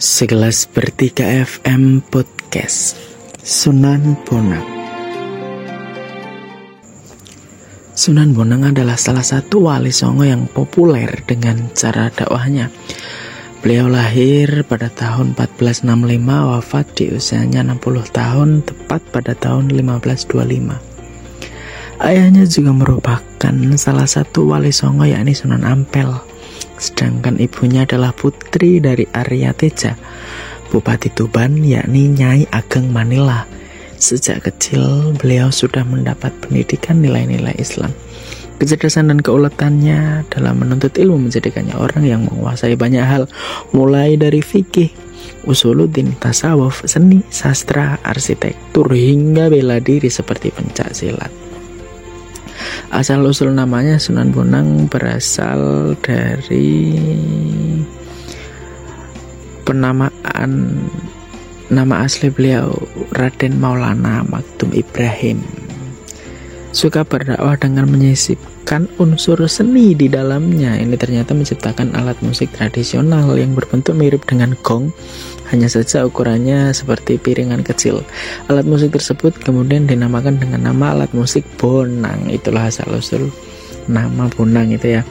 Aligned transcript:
Segelas 0.00 0.64
Bertiga 0.64 1.28
FM 1.28 2.00
Podcast 2.00 2.96
Sunan 3.44 4.16
Bonang 4.24 4.64
Sunan 7.92 8.32
Bonang 8.32 8.72
adalah 8.72 8.96
salah 8.96 9.20
satu 9.20 9.68
wali 9.68 9.92
songo 9.92 10.24
yang 10.24 10.48
populer 10.48 11.20
dengan 11.28 11.68
cara 11.76 12.08
dakwahnya. 12.08 12.72
Beliau 13.60 13.92
lahir 13.92 14.64
pada 14.64 14.88
tahun 14.88 15.36
1465, 15.36 15.84
wafat 16.48 16.86
di 16.96 17.12
usianya 17.12 17.60
60 17.60 18.08
tahun, 18.08 18.64
tepat 18.64 19.04
pada 19.12 19.36
tahun 19.36 19.68
1525. 19.68 20.80
Ayahnya 22.00 22.48
juga 22.48 22.72
merupakan 22.72 23.54
salah 23.76 24.08
satu 24.08 24.48
wali 24.48 24.72
songo 24.72 25.04
yakni 25.04 25.36
Sunan 25.36 25.60
Ampel 25.60 26.29
sedangkan 26.80 27.36
ibunya 27.36 27.84
adalah 27.84 28.16
putri 28.16 28.80
dari 28.80 29.04
Arya 29.12 29.52
Teja, 29.52 29.94
Bupati 30.72 31.12
Tuban 31.12 31.60
yakni 31.60 32.08
Nyai 32.08 32.48
Ageng 32.48 32.88
Manila. 32.88 33.44
Sejak 34.00 34.48
kecil 34.48 35.12
beliau 35.20 35.52
sudah 35.52 35.84
mendapat 35.84 36.32
pendidikan 36.40 37.04
nilai-nilai 37.04 37.52
Islam. 37.60 37.92
Kecerdasan 38.56 39.12
dan 39.12 39.20
keuletannya 39.20 40.24
dalam 40.32 40.56
menuntut 40.60 40.96
ilmu 40.96 41.28
menjadikannya 41.28 41.76
orang 41.76 42.04
yang 42.08 42.24
menguasai 42.24 42.76
banyak 42.76 43.04
hal, 43.04 43.24
mulai 43.72 44.16
dari 44.16 44.40
fikih, 44.40 44.92
usuluddin, 45.48 46.16
tasawuf, 46.16 46.84
seni, 46.84 47.24
sastra, 47.28 48.00
arsitektur, 48.04 48.88
hingga 48.92 49.48
bela 49.48 49.80
diri 49.80 50.12
seperti 50.12 50.52
pencak 50.52 50.92
silat. 50.92 51.49
Asal 52.90 53.22
usul 53.22 53.54
namanya 53.54 54.02
Sunan 54.02 54.34
Bonang 54.34 54.90
berasal 54.90 55.94
dari 56.02 56.98
penamaan 59.62 60.74
nama 61.70 62.02
asli 62.02 62.34
beliau 62.34 62.74
Raden 63.14 63.62
Maulana 63.62 64.26
Maktum 64.26 64.74
Ibrahim. 64.74 65.38
Suka 66.74 67.06
berdakwah 67.06 67.54
dengan 67.54 67.86
menyisipkan 68.60 68.92
unsur 69.00 69.40
seni 69.48 69.96
di 69.96 70.06
dalamnya. 70.06 70.76
Ini 70.76 70.94
ternyata 71.00 71.32
menciptakan 71.32 71.96
alat 71.96 72.20
musik 72.20 72.52
tradisional 72.52 73.32
yang 73.34 73.56
berbentuk 73.56 73.96
mirip 73.96 74.28
dengan 74.28 74.54
gong 74.62 74.92
hanya 75.50 75.66
saja 75.66 76.06
ukurannya 76.06 76.70
seperti 76.70 77.18
piringan 77.18 77.64
kecil. 77.64 78.04
Alat 78.46 78.68
musik 78.68 78.92
tersebut 78.94 79.34
kemudian 79.40 79.88
dinamakan 79.88 80.38
dengan 80.38 80.70
nama 80.70 80.94
alat 80.94 81.10
musik 81.16 81.42
bonang. 81.58 82.30
Itulah 82.30 82.70
asal 82.70 82.86
usul 82.94 83.32
nama 83.88 84.30
bonang 84.30 84.70
itu 84.70 85.00
ya. 85.00 85.02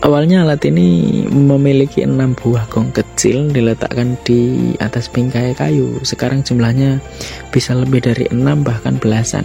Awalnya 0.00 0.48
alat 0.48 0.64
ini 0.64 1.28
memiliki 1.28 2.02
enam 2.02 2.32
buah 2.32 2.66
gong 2.72 2.90
kecil 2.90 3.52
diletakkan 3.52 4.16
di 4.24 4.72
atas 4.80 5.12
bingkai 5.12 5.52
kayu. 5.52 6.00
Sekarang 6.02 6.40
jumlahnya 6.40 7.04
bisa 7.52 7.76
lebih 7.76 8.00
dari 8.00 8.24
enam 8.32 8.64
bahkan 8.64 8.96
belasan. 8.96 9.44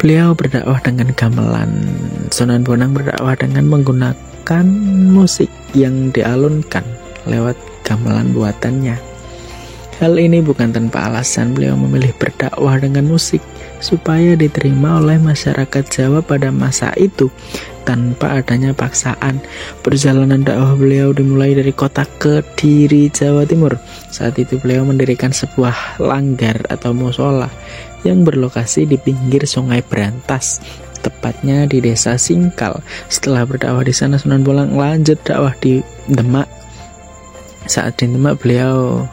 Beliau 0.00 0.32
berdakwah 0.32 0.80
dengan 0.80 1.12
gamelan. 1.12 1.68
Sunan 2.32 2.64
Bonang 2.64 2.96
berdakwah 2.96 3.36
dengan 3.36 3.68
menggunakan 3.68 4.64
musik 5.12 5.52
yang 5.76 6.08
dialunkan 6.08 6.80
lewat 7.28 7.52
gamelan 7.84 8.32
buatannya. 8.32 8.96
Hal 10.00 10.16
ini 10.16 10.40
bukan 10.40 10.72
tanpa 10.72 11.04
alasan 11.04 11.52
beliau 11.52 11.76
memilih 11.76 12.16
berdakwah 12.16 12.80
dengan 12.80 13.12
musik 13.12 13.44
supaya 13.84 14.32
diterima 14.40 15.04
oleh 15.04 15.20
masyarakat 15.20 15.84
Jawa 15.92 16.24
pada 16.24 16.48
masa 16.48 16.96
itu 16.96 17.28
tanpa 17.82 18.40
adanya 18.40 18.72
paksaan. 18.72 19.40
Perjalanan 19.80 20.44
dakwah 20.44 20.76
beliau 20.76 21.10
dimulai 21.14 21.56
dari 21.56 21.72
kota 21.72 22.04
Kediri, 22.18 23.08
Jawa 23.10 23.46
Timur. 23.48 23.76
Saat 24.10 24.38
itu 24.40 24.60
beliau 24.60 24.84
mendirikan 24.84 25.30
sebuah 25.30 26.00
langgar 26.00 26.60
atau 26.68 26.92
musola 26.92 27.48
yang 28.04 28.24
berlokasi 28.24 28.88
di 28.88 28.96
pinggir 28.96 29.44
Sungai 29.44 29.84
Berantas 29.84 30.60
tepatnya 31.00 31.64
di 31.64 31.80
desa 31.80 32.16
Singkal. 32.20 32.84
Setelah 33.08 33.48
berdakwah 33.48 33.84
di 33.84 33.92
sana 33.96 34.20
Sunan 34.20 34.44
Bolang 34.44 34.76
lanjut 34.76 35.16
dakwah 35.24 35.56
di 35.60 35.80
Demak 36.08 36.60
saat 37.68 38.00
di 38.00 38.10
Demak 38.10 38.40
beliau 38.42 39.04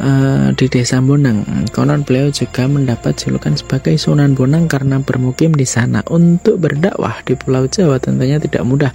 uh, 0.00 0.48
di 0.56 0.66
desa 0.66 0.98
Bonang. 0.98 1.44
Konon 1.70 2.02
beliau 2.02 2.32
juga 2.32 2.64
mendapat 2.66 3.14
julukan 3.20 3.54
sebagai 3.54 3.94
Sunan 4.00 4.32
Bonang 4.32 4.66
karena 4.66 4.98
bermukim 4.98 5.52
di 5.52 5.68
sana. 5.68 6.00
Untuk 6.08 6.58
berdakwah 6.58 7.20
di 7.22 7.36
Pulau 7.36 7.68
Jawa 7.68 8.00
tentunya 8.00 8.40
tidak 8.40 8.64
mudah 8.64 8.92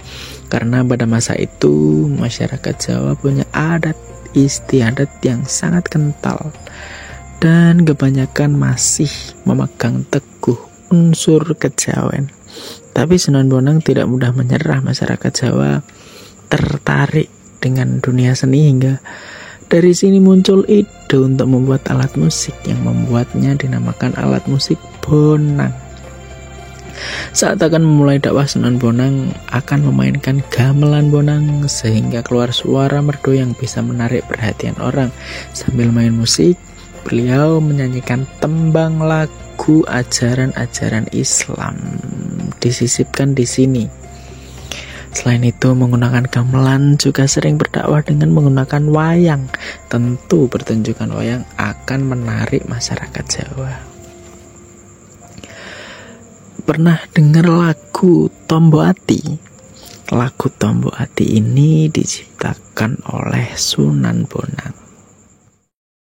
karena 0.50 0.82
pada 0.82 1.06
masa 1.06 1.38
itu 1.38 2.06
masyarakat 2.18 2.74
Jawa 2.76 3.14
punya 3.16 3.46
adat 3.54 3.96
istiadat 4.36 5.08
yang 5.24 5.48
sangat 5.48 5.88
kental 5.88 6.52
dan 7.40 7.88
kebanyakan 7.88 8.52
masih 8.52 9.10
memegang 9.48 10.04
teguh 10.12 10.58
unsur 10.92 11.42
kejawen. 11.56 12.28
Tapi 12.92 13.14
Sunan 13.16 13.48
Bonang 13.48 13.80
tidak 13.80 14.08
mudah 14.10 14.32
menyerah 14.34 14.80
masyarakat 14.82 15.32
Jawa 15.32 15.80
tertarik 16.46 17.28
dengan 17.58 17.98
dunia 17.98 18.32
seni 18.38 18.70
hingga 18.70 19.02
dari 19.66 19.90
sini 19.92 20.22
muncul 20.22 20.62
ide 20.70 21.16
untuk 21.18 21.50
membuat 21.50 21.86
alat 21.90 22.14
musik 22.14 22.54
yang 22.66 22.78
membuatnya 22.86 23.58
dinamakan 23.58 24.14
alat 24.14 24.42
musik 24.46 24.78
bonang. 25.02 25.74
Saat 27.36 27.60
akan 27.60 27.84
memulai 27.84 28.16
dakwah 28.16 28.48
Sunan 28.48 28.80
Bonang 28.80 29.28
akan 29.52 29.92
memainkan 29.92 30.40
gamelan 30.48 31.12
bonang 31.12 31.68
sehingga 31.68 32.24
keluar 32.24 32.56
suara 32.56 33.04
merdu 33.04 33.36
yang 33.36 33.52
bisa 33.52 33.84
menarik 33.84 34.24
perhatian 34.24 34.76
orang. 34.80 35.12
Sambil 35.52 35.92
main 35.92 36.16
musik, 36.16 36.56
beliau 37.04 37.60
menyanyikan 37.60 38.24
tembang 38.40 39.04
lagu 39.04 39.84
ajaran-ajaran 39.84 41.12
Islam 41.12 41.76
disisipkan 42.64 43.36
di 43.36 43.44
sini. 43.44 43.84
Selain 45.16 45.40
itu, 45.48 45.72
menggunakan 45.72 46.28
gamelan 46.28 47.00
juga 47.00 47.24
sering 47.24 47.56
berdakwah 47.56 48.04
dengan 48.04 48.36
menggunakan 48.36 48.84
wayang. 48.92 49.48
Tentu 49.88 50.44
pertunjukan 50.44 51.08
wayang 51.08 51.48
akan 51.56 52.00
menarik 52.04 52.68
masyarakat 52.68 53.24
Jawa. 53.24 53.80
Pernah 56.68 57.00
dengar 57.16 57.48
lagu 57.48 58.28
Tombo 58.44 58.84
Ati? 58.84 59.40
Lagu 60.12 60.52
Tombo 60.52 60.92
Ati 60.92 61.40
ini 61.40 61.88
diciptakan 61.88 63.08
oleh 63.08 63.56
Sunan 63.56 64.28
Bonang. 64.28 64.85